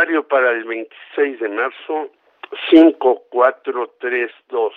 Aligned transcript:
Para 0.00 0.52
el 0.52 0.64
26 0.64 1.40
de 1.40 1.48
marzo, 1.50 2.10
5432. 2.70 4.72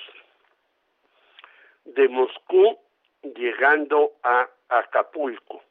De 1.86 2.10
Moscú 2.10 2.78
llegando 3.34 4.12
a 4.22 4.50
Acapulco. 4.68 5.64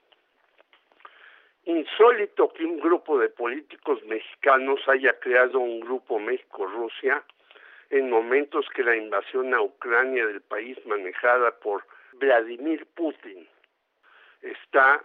Insólito 1.66 2.50
que 2.54 2.64
un 2.64 2.80
grupo 2.80 3.18
de 3.18 3.28
políticos 3.28 4.02
mexicanos 4.04 4.80
haya 4.88 5.20
creado 5.20 5.58
un 5.58 5.80
grupo 5.80 6.18
México-Rusia 6.18 7.22
en 7.90 8.08
momentos 8.08 8.66
que 8.74 8.82
la 8.82 8.96
invasión 8.96 9.52
a 9.52 9.60
Ucrania 9.60 10.26
del 10.28 10.40
país 10.40 10.78
manejada 10.86 11.50
por 11.58 11.84
Vladimir 12.14 12.86
Putin 12.94 13.46
está 14.40 15.04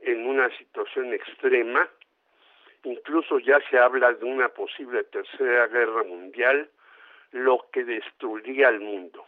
en 0.00 0.26
una 0.26 0.54
situación 0.58 1.14
extrema, 1.14 1.88
incluso 2.84 3.38
ya 3.38 3.60
se 3.70 3.78
habla 3.78 4.12
de 4.12 4.24
una 4.24 4.48
posible 4.48 5.04
tercera 5.04 5.66
guerra 5.68 6.04
mundial, 6.04 6.68
lo 7.32 7.66
que 7.72 7.84
destruiría 7.84 8.68
al 8.68 8.80
mundo. 8.80 9.24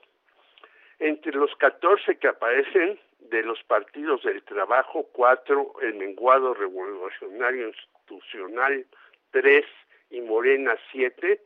Entre 0.99 1.33
los 1.33 1.55
14 1.57 2.17
que 2.17 2.29
aparecen 2.29 2.99
de 3.19 3.43
los 3.43 3.63
partidos 3.65 4.23
del 4.23 4.43
trabajo, 4.43 5.09
cuatro, 5.13 5.75
el 5.81 5.95
menguado 5.95 6.55
revolucionario 6.55 7.69
institucional, 7.69 8.87
tres 9.31 9.65
y 10.11 10.21
Morena, 10.21 10.77
siete, 10.91 11.41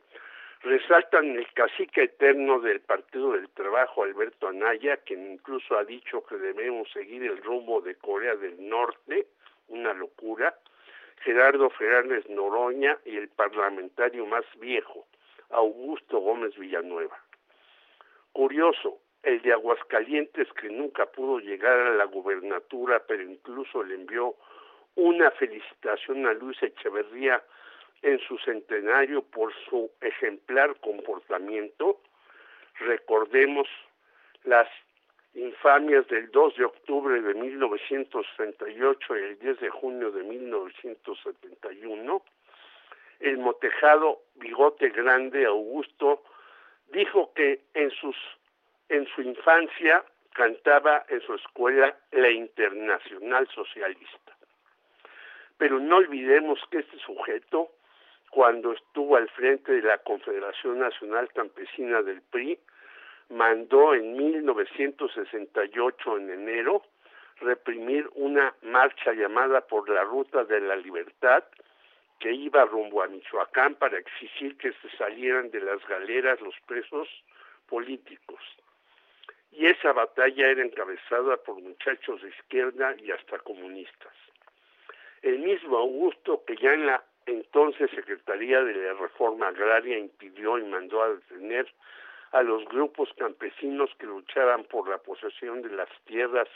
resaltan 0.61 1.37
el 1.37 1.51
cacique 1.53 2.03
eterno 2.03 2.59
del 2.59 2.81
Partido 2.81 3.33
del 3.33 3.49
Trabajo, 3.49 4.03
Alberto 4.03 4.47
Anaya, 4.47 4.97
quien 4.97 5.31
incluso 5.31 5.77
ha 5.77 5.83
dicho 5.83 6.25
que 6.25 6.35
debemos 6.35 6.91
seguir 6.91 7.23
el 7.23 7.41
rumbo 7.43 7.81
de 7.81 7.95
Corea 7.95 8.35
del 8.35 8.67
Norte, 8.67 9.27
una 9.69 9.93
locura, 9.93 10.55
Gerardo 11.21 11.69
Fernández 11.71 12.27
Noroña 12.29 12.97
y 13.05 13.17
el 13.17 13.29
parlamentario 13.29 14.25
más 14.25 14.45
viejo, 14.59 15.07
Augusto 15.49 16.19
Gómez 16.19 16.57
Villanueva. 16.57 17.17
Curioso, 18.31 18.99
el 19.23 19.41
de 19.41 19.53
Aguascalientes 19.53 20.47
que 20.53 20.69
nunca 20.69 21.05
pudo 21.07 21.39
llegar 21.39 21.77
a 21.79 21.95
la 21.95 22.05
gubernatura, 22.05 23.03
pero 23.07 23.23
incluso 23.23 23.83
le 23.83 23.95
envió 23.95 24.35
una 24.95 25.31
felicitación 25.31 26.25
a 26.25 26.33
Luis 26.33 26.61
Echeverría 26.61 27.43
en 28.01 28.19
su 28.19 28.37
centenario 28.39 29.23
por 29.23 29.53
su 29.69 29.91
ejemplar 30.01 30.79
comportamiento. 30.79 32.01
Recordemos 32.79 33.67
las 34.43 34.67
infamias 35.37 36.07
del 36.07 36.31
2 36.31 36.55
de 36.55 36.65
octubre 36.65 37.21
de 37.21 37.33
1968 37.33 39.17
y 39.17 39.23
el 39.23 39.39
10 39.39 39.59
de 39.59 39.69
junio 39.69 40.11
de 40.11 40.23
1971. 40.23 42.21
El 43.19 43.37
motejado 43.37 44.21
Bigote 44.35 44.89
Grande 44.89 45.45
Augusto 45.45 46.23
dijo 46.91 47.31
que 47.33 47.61
en 47.73 47.91
sus 47.91 48.15
en 48.89 49.05
su 49.07 49.21
infancia 49.21 50.03
cantaba 50.33 51.05
en 51.09 51.19
su 51.21 51.33
escuela 51.33 51.95
la 52.11 52.29
Internacional 52.29 53.47
Socialista. 53.49 54.37
Pero 55.57 55.79
no 55.79 55.97
olvidemos 55.97 56.59
que 56.71 56.79
este 56.79 56.97
sujeto 56.99 57.71
cuando 58.29 58.71
estuvo 58.73 59.17
al 59.17 59.29
frente 59.29 59.71
de 59.73 59.81
la 59.81 59.97
Confederación 59.99 60.79
Nacional 60.79 61.29
Campesina 61.33 62.01
del 62.01 62.21
PRI, 62.21 62.59
mandó 63.29 63.93
en 63.93 64.15
1968, 64.15 66.17
en 66.17 66.29
enero, 66.29 66.83
reprimir 67.39 68.09
una 68.15 68.53
marcha 68.63 69.13
llamada 69.13 69.61
por 69.61 69.89
la 69.89 70.03
Ruta 70.03 70.43
de 70.45 70.61
la 70.61 70.75
Libertad, 70.75 71.43
que 72.19 72.31
iba 72.31 72.65
rumbo 72.65 73.03
a 73.03 73.07
Michoacán 73.07 73.75
para 73.75 73.99
exigir 73.99 74.57
que 74.57 74.73
se 74.73 74.89
salieran 74.97 75.51
de 75.51 75.61
las 75.61 75.85
galeras 75.87 76.41
los 76.41 76.55
presos 76.65 77.07
políticos. 77.67 78.41
Y 79.51 79.67
esa 79.67 79.93
batalla 79.93 80.49
era 80.49 80.63
encabezada 80.63 81.37
por 81.37 81.61
muchachos 81.61 82.21
de 82.21 82.29
izquierda 82.29 82.95
y 82.99 83.11
hasta 83.11 83.37
comunistas. 83.39 84.13
El 85.21 85.39
mismo 85.39 85.77
Augusto, 85.77 86.43
que 86.45 86.55
ya 86.57 86.73
en 86.73 86.87
la 86.87 87.03
entonces 87.27 87.91
Secretaría 87.91 88.63
de 88.63 88.73
la 88.73 88.93
Reforma 88.93 89.49
Agraria 89.49 89.97
impidió 89.97 90.57
y 90.57 90.63
mandó 90.63 91.03
a 91.03 91.09
detener 91.09 91.67
a 92.31 92.41
los 92.43 92.65
grupos 92.65 93.09
campesinos 93.17 93.89
que 93.97 94.05
luchaban 94.05 94.63
por 94.65 94.89
la 94.89 94.97
posesión 94.97 95.61
de 95.61 95.69
las 95.69 95.89
tierras 96.05 96.47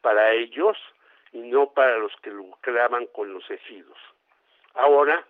para 0.00 0.32
ellos 0.32 0.76
y 1.32 1.38
no 1.38 1.70
para 1.72 1.98
los 1.98 2.14
que 2.22 2.30
lucraban 2.30 3.06
con 3.06 3.32
los 3.32 3.48
ejidos. 3.50 3.98
Ahora, 4.74 5.24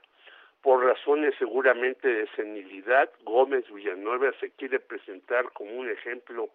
por 0.62 0.84
razones 0.84 1.34
seguramente 1.38 2.08
de 2.08 2.28
senilidad, 2.36 3.10
Gómez 3.24 3.64
Villanueva 3.72 4.32
se 4.40 4.50
quiere 4.50 4.78
presentar 4.78 5.50
como 5.52 5.72
un 5.72 5.90
ejemplo 5.90 6.50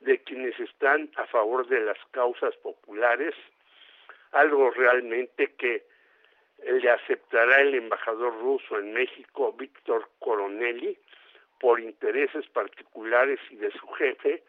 de 0.00 0.22
quienes 0.22 0.58
están 0.58 1.10
a 1.16 1.26
favor 1.26 1.66
de 1.68 1.80
las 1.80 1.98
causas 2.10 2.56
populares, 2.56 3.34
algo 4.32 4.70
realmente 4.70 5.52
que 5.54 5.84
le 6.64 6.90
aceptará 6.90 7.60
el 7.60 7.74
embajador 7.74 8.38
ruso 8.40 8.78
en 8.78 8.92
México, 8.92 9.52
Víctor 9.52 10.08
Coronelli, 10.18 10.98
por 11.62 11.78
intereses 11.78 12.44
particulares 12.48 13.38
y 13.48 13.56
de 13.56 13.70
su 13.70 13.86
jefe, 13.92 14.42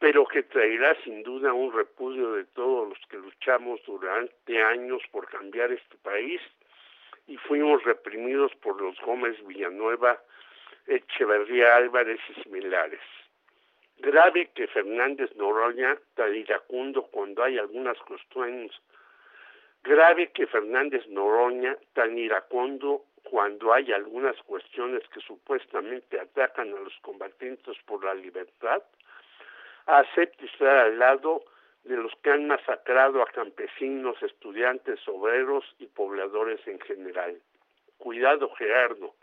pero 0.00 0.26
que 0.26 0.42
traerá 0.42 0.96
sin 1.04 1.22
duda 1.22 1.52
un 1.52 1.72
repudio 1.72 2.32
de 2.32 2.44
todos 2.44 2.88
los 2.88 2.98
que 3.08 3.18
luchamos 3.18 3.80
durante 3.86 4.60
años 4.60 5.00
por 5.12 5.28
cambiar 5.28 5.70
este 5.70 5.96
país 5.98 6.40
y 7.28 7.36
fuimos 7.36 7.84
reprimidos 7.84 8.52
por 8.56 8.82
los 8.82 9.00
Gómez 9.00 9.36
Villanueva, 9.46 10.20
Echeverría 10.88 11.76
Álvarez 11.76 12.18
y 12.30 12.42
similares. 12.42 13.00
Grave 13.98 14.50
que 14.52 14.66
Fernández 14.66 15.30
Noroña, 15.36 15.96
tan 16.16 16.34
iracundo 16.34 17.02
cuando 17.12 17.44
hay 17.44 17.58
algunas 17.58 17.96
cuestiones 17.98 18.72
Grave 19.82 20.30
que 20.32 20.46
Fernández 20.46 21.06
Noroña, 21.08 21.76
tan 21.94 22.18
iracundo 22.18 23.04
cuando 23.22 23.72
hay 23.72 23.92
algunas 23.92 24.36
cuestiones 24.42 25.02
que 25.08 25.20
supuestamente 25.20 26.20
atacan 26.20 26.68
a 26.74 26.80
los 26.80 26.94
combatientes 27.00 27.76
por 27.86 28.04
la 28.04 28.14
libertad, 28.14 28.82
acepte 29.86 30.46
estar 30.46 30.76
al 30.76 30.98
lado 30.98 31.44
de 31.84 31.96
los 31.96 32.12
que 32.22 32.30
han 32.30 32.46
masacrado 32.46 33.22
a 33.22 33.26
campesinos, 33.26 34.22
estudiantes, 34.22 35.00
obreros 35.08 35.64
y 35.78 35.86
pobladores 35.86 36.60
en 36.66 36.78
general. 36.80 37.40
Cuidado, 37.98 38.50
Gerardo. 38.56 39.14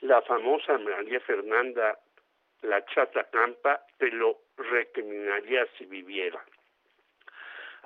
La 0.00 0.20
famosa 0.22 0.78
María 0.78 1.20
Fernanda 1.20 1.98
La 2.62 2.84
Chata 2.86 3.24
Campa 3.30 3.80
te 3.98 4.10
lo 4.10 4.38
recriminaría 4.56 5.66
si 5.78 5.86
viviera. 5.86 6.42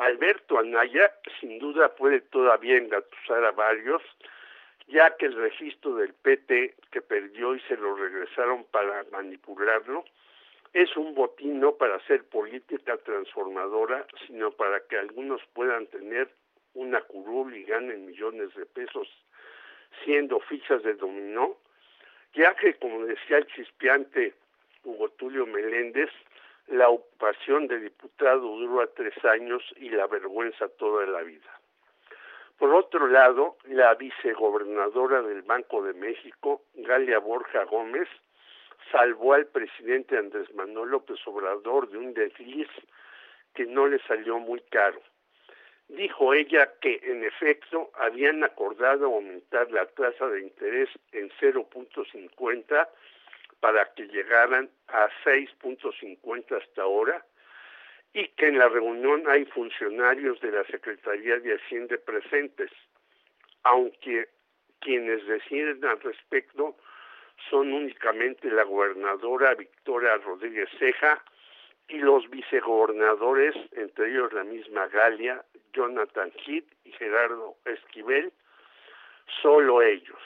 Alberto 0.00 0.58
Anaya 0.58 1.12
sin 1.38 1.58
duda 1.58 1.94
puede 1.94 2.22
todavía 2.22 2.78
engatusar 2.78 3.44
a 3.44 3.52
varios, 3.52 4.02
ya 4.88 5.14
que 5.16 5.26
el 5.26 5.34
registro 5.34 5.94
del 5.96 6.14
PT 6.14 6.74
que 6.90 7.02
perdió 7.02 7.54
y 7.54 7.60
se 7.60 7.76
lo 7.76 7.94
regresaron 7.94 8.64
para 8.64 9.04
manipularlo, 9.12 10.06
es 10.72 10.96
un 10.96 11.14
botino 11.14 11.74
para 11.74 11.96
hacer 11.96 12.24
política 12.24 12.96
transformadora, 12.96 14.06
sino 14.26 14.50
para 14.52 14.80
que 14.88 14.96
algunos 14.96 15.42
puedan 15.52 15.86
tener 15.88 16.30
una 16.72 17.02
curul 17.02 17.54
y 17.54 17.64
ganen 17.64 18.06
millones 18.06 18.54
de 18.54 18.64
pesos 18.64 19.06
siendo 20.02 20.40
fichas 20.40 20.82
de 20.82 20.94
dominó, 20.94 21.56
ya 22.32 22.54
que, 22.54 22.74
como 22.74 23.04
decía 23.04 23.36
el 23.36 23.46
chispeante 23.48 24.32
Hugo 24.82 25.10
Tulio 25.10 25.44
Meléndez, 25.44 26.10
la 26.70 26.88
ocupación 26.88 27.66
de 27.66 27.80
diputado 27.80 28.40
duró 28.40 28.80
a 28.80 28.86
tres 28.86 29.14
años 29.24 29.62
y 29.76 29.90
la 29.90 30.06
vergüenza 30.06 30.68
toda 30.68 31.04
la 31.06 31.22
vida. 31.22 31.50
Por 32.58 32.74
otro 32.74 33.06
lado, 33.08 33.56
la 33.64 33.94
vicegobernadora 33.94 35.22
del 35.22 35.42
Banco 35.42 35.82
de 35.82 35.94
México, 35.94 36.62
Galia 36.74 37.18
Borja 37.18 37.64
Gómez, 37.64 38.08
salvó 38.92 39.34
al 39.34 39.46
presidente 39.46 40.16
Andrés 40.16 40.52
Manuel 40.54 40.90
López 40.90 41.18
Obrador 41.26 41.88
de 41.88 41.98
un 41.98 42.14
desliz 42.14 42.68
que 43.54 43.66
no 43.66 43.86
le 43.86 43.98
salió 44.00 44.38
muy 44.38 44.60
caro. 44.70 45.00
Dijo 45.88 46.34
ella 46.34 46.70
que, 46.80 47.00
en 47.02 47.24
efecto, 47.24 47.90
habían 47.94 48.44
acordado 48.44 49.06
aumentar 49.06 49.70
la 49.72 49.86
tasa 49.86 50.28
de 50.28 50.40
interés 50.40 50.88
en 51.10 51.30
0.50 51.40 52.88
para 53.60 53.92
que 53.94 54.08
llegaran 54.08 54.70
a 54.88 55.08
6.50 55.24 56.62
hasta 56.62 56.82
ahora 56.82 57.24
y 58.12 58.26
que 58.28 58.48
en 58.48 58.58
la 58.58 58.68
reunión 58.68 59.24
hay 59.28 59.44
funcionarios 59.46 60.40
de 60.40 60.50
la 60.50 60.64
Secretaría 60.64 61.38
de 61.38 61.56
Hacienda 61.56 61.96
presentes, 62.04 62.70
aunque 63.62 64.28
quienes 64.80 65.24
deciden 65.26 65.84
al 65.84 66.00
respecto 66.00 66.76
son 67.48 67.72
únicamente 67.72 68.50
la 68.50 68.64
gobernadora 68.64 69.54
Victoria 69.54 70.16
Rodríguez 70.16 70.68
Ceja 70.78 71.22
y 71.88 71.98
los 71.98 72.28
vicegobernadores, 72.30 73.54
entre 73.72 74.10
ellos 74.10 74.32
la 74.32 74.44
misma 74.44 74.86
Galia, 74.88 75.44
Jonathan 75.72 76.32
Heath 76.44 76.66
y 76.84 76.92
Gerardo 76.92 77.56
Esquivel, 77.64 78.32
solo 79.42 79.82
ellos. 79.82 80.20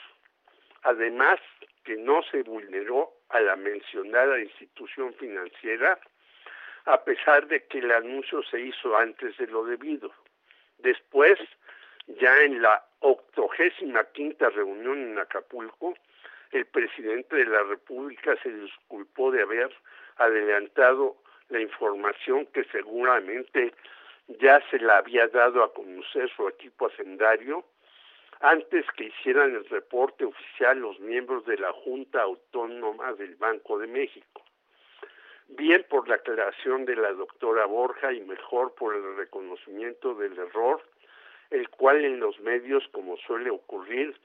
Además, 0.83 1.39
que 1.83 1.95
no 1.95 2.21
se 2.23 2.43
vulneró 2.43 3.14
a 3.29 3.39
la 3.39 3.55
mencionada 3.55 4.39
institución 4.39 5.13
financiera, 5.15 5.99
a 6.85 7.03
pesar 7.03 7.47
de 7.47 7.65
que 7.65 7.79
el 7.79 7.91
anuncio 7.91 8.43
se 8.43 8.61
hizo 8.61 8.95
antes 8.95 9.37
de 9.37 9.47
lo 9.47 9.65
debido. 9.65 10.11
Después, 10.77 11.39
ya 12.07 12.43
en 12.43 12.61
la 12.61 12.85
octogésima 12.99 14.03
quinta 14.11 14.49
reunión 14.49 15.11
en 15.11 15.19
Acapulco, 15.19 15.95
el 16.51 16.65
presidente 16.67 17.35
de 17.35 17.45
la 17.45 17.63
República 17.63 18.35
se 18.41 18.51
disculpó 18.51 19.31
de 19.31 19.41
haber 19.41 19.73
adelantado 20.17 21.17
la 21.49 21.59
información 21.59 22.45
que 22.47 22.63
seguramente 22.65 23.73
ya 24.27 24.61
se 24.69 24.79
la 24.79 24.97
había 24.97 25.27
dado 25.27 25.63
a 25.63 25.73
conocer 25.73 26.29
su 26.35 26.47
equipo 26.47 26.87
hacendario 26.87 27.65
antes 28.41 28.85
que 28.97 29.05
hicieran 29.05 29.55
el 29.55 29.65
reporte 29.69 30.25
oficial 30.25 30.79
los 30.79 30.99
miembros 30.99 31.45
de 31.45 31.57
la 31.57 31.71
Junta 31.71 32.21
Autónoma 32.21 33.13
del 33.13 33.35
Banco 33.35 33.77
de 33.79 33.87
México. 33.87 34.43
Bien 35.47 35.85
por 35.89 36.07
la 36.09 36.15
aclaración 36.15 36.85
de 36.85 36.95
la 36.95 37.13
doctora 37.13 37.65
Borja 37.65 38.11
y 38.11 38.21
mejor 38.21 38.73
por 38.73 38.95
el 38.95 39.15
reconocimiento 39.15 40.15
del 40.15 40.37
error, 40.37 40.81
el 41.51 41.69
cual 41.69 42.03
en 42.03 42.19
los 42.19 42.39
medios, 42.39 42.87
como 42.91 43.17
suele 43.17 43.51
ocurrir, 43.51 44.19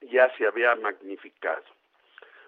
ya 0.00 0.34
se 0.36 0.46
había 0.46 0.74
magnificado. 0.74 1.64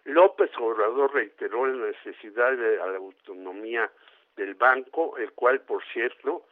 López 0.04 0.50
Obrador 0.58 1.14
reiteró 1.14 1.66
la 1.66 1.86
necesidad 1.86 2.56
de 2.56 2.76
la 2.76 2.96
autonomía 2.96 3.90
del 4.36 4.54
banco, 4.54 5.16
el 5.18 5.32
cual, 5.32 5.60
por 5.60 5.84
cierto, 5.92 6.44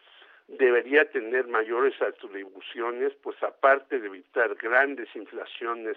debería 0.49 1.11
tener 1.11 1.47
mayores 1.49 2.01
atribuciones, 2.01 3.13
pues 3.23 3.41
aparte 3.43 3.99
de 3.99 4.07
evitar 4.07 4.55
grandes 4.55 5.09
inflaciones 5.15 5.97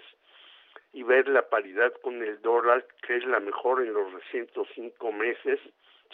y 0.92 1.02
ver 1.02 1.28
la 1.28 1.48
paridad 1.48 1.92
con 2.02 2.22
el 2.22 2.40
dólar, 2.42 2.86
que 3.06 3.16
es 3.16 3.24
la 3.24 3.40
mejor 3.40 3.82
en 3.82 3.92
los 3.92 4.12
recientes 4.12 4.66
cinco 4.74 5.12
meses, 5.12 5.60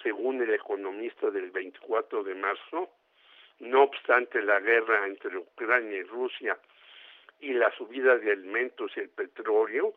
según 0.02 0.42
el 0.42 0.52
economista 0.52 1.30
del 1.30 1.50
24 1.50 2.22
de 2.24 2.34
marzo, 2.34 2.90
no 3.60 3.84
obstante 3.84 4.42
la 4.42 4.60
guerra 4.60 5.06
entre 5.06 5.36
Ucrania 5.38 5.98
y 5.98 6.02
Rusia 6.02 6.58
y 7.40 7.54
la 7.54 7.70
subida 7.72 8.18
de 8.18 8.32
alimentos 8.32 8.92
y 8.96 9.00
el 9.00 9.08
petróleo, 9.08 9.94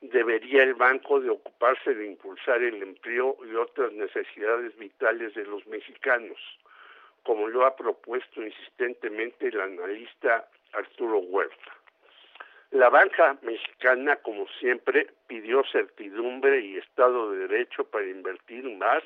debería 0.00 0.62
el 0.62 0.74
banco 0.74 1.20
de 1.20 1.30
ocuparse 1.30 1.94
de 1.94 2.06
impulsar 2.06 2.62
el 2.62 2.82
empleo 2.82 3.36
y 3.44 3.54
otras 3.54 3.92
necesidades 3.92 4.76
vitales 4.78 5.34
de 5.34 5.44
los 5.44 5.66
mexicanos, 5.66 6.38
como 7.28 7.46
lo 7.46 7.66
ha 7.66 7.76
propuesto 7.76 8.42
insistentemente 8.42 9.48
el 9.48 9.60
analista 9.60 10.48
Arturo 10.72 11.18
Huerta. 11.18 11.76
La 12.70 12.88
banca 12.88 13.36
mexicana, 13.42 14.16
como 14.16 14.48
siempre, 14.58 15.08
pidió 15.26 15.62
certidumbre 15.70 16.62
y 16.62 16.78
Estado 16.78 17.32
de 17.32 17.46
Derecho 17.46 17.84
para 17.84 18.06
invertir 18.06 18.64
más, 18.78 19.02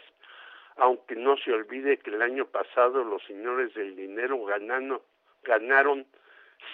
aunque 0.76 1.16
no 1.16 1.36
se 1.36 1.52
olvide 1.52 1.96
que 1.96 2.10
el 2.10 2.22
año 2.22 2.46
pasado 2.46 3.02
los 3.02 3.24
señores 3.24 3.74
del 3.74 3.96
dinero 3.96 4.40
ganando, 4.44 5.04
ganaron 5.42 6.06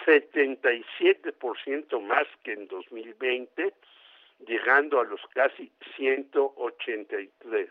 77% 0.05 1.99
más 1.99 2.27
que 2.43 2.53
en 2.53 2.67
2020 2.67 3.73
llegando 4.45 4.99
a 4.99 5.03
los 5.03 5.21
casi 5.33 5.71
183, 5.95 7.69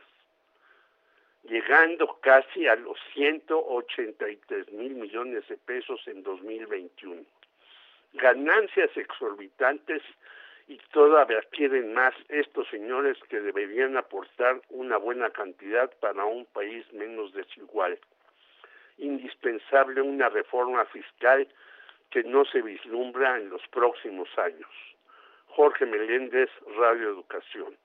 llegando 1.48 2.18
casi 2.20 2.66
a 2.66 2.76
los 2.76 2.98
183 3.14 4.72
mil 4.72 4.94
millones 4.94 5.46
de 5.48 5.56
pesos 5.56 6.00
en 6.06 6.22
2021. 6.22 7.22
Ganancias 8.14 8.96
exorbitantes 8.96 10.02
y 10.66 10.78
todavía 10.92 11.40
quieren 11.50 11.94
más 11.94 12.14
estos 12.28 12.68
señores 12.68 13.16
que 13.30 13.40
deberían 13.40 13.96
aportar 13.96 14.60
una 14.68 14.98
buena 14.98 15.30
cantidad 15.30 15.90
para 16.00 16.24
un 16.24 16.44
país 16.46 16.84
menos 16.92 17.32
desigual. 17.32 17.98
Indispensable 18.98 20.02
una 20.02 20.28
reforma 20.28 20.84
fiscal 20.86 21.48
que 22.10 22.22
no 22.24 22.44
se 22.44 22.60
vislumbra 22.62 23.38
en 23.38 23.48
los 23.50 23.66
próximos 23.68 24.28
años. 24.38 24.70
Jorge 25.46 25.86
Meléndez, 25.86 26.50
Radio 26.76 27.08
Educación. 27.08 27.76